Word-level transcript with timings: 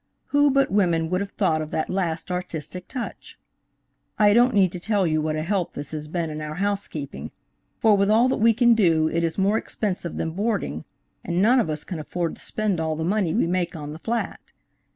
Who 0.29 0.49
but 0.49 0.71
a 0.71 0.73
women 0.73 1.11
would 1.11 1.21
have 1.21 1.29
thought 1.29 1.61
of 1.61 1.69
that 1.69 1.87
last 1.87 2.31
artistic 2.31 2.87
touch? 2.87 3.37
I 4.17 4.33
don't 4.33 4.55
need 4.55 4.71
to 4.71 4.79
tell 4.79 5.05
you 5.05 5.21
what 5.21 5.35
a 5.35 5.43
help 5.43 5.73
this 5.73 5.91
has 5.91 6.07
been 6.07 6.31
in 6.31 6.41
our 6.41 6.55
housekeeping, 6.55 7.29
for 7.77 7.95
with 7.95 8.09
all 8.09 8.27
that 8.29 8.37
we 8.37 8.51
can 8.55 8.73
do, 8.73 9.07
it 9.09 9.23
is 9.23 9.37
more 9.37 9.59
expensive 9.59 10.17
than 10.17 10.31
boarding, 10.31 10.85
and 11.23 11.39
none 11.39 11.59
of 11.59 11.69
us 11.69 11.83
can 11.83 11.99
afford 11.99 12.33
to 12.37 12.41
spend 12.41 12.79
all 12.79 12.95
the 12.95 13.03
money 13.03 13.35
we 13.35 13.45
make 13.45 13.75
on 13.75 13.93
the 13.93 13.99
flat. 13.99 14.53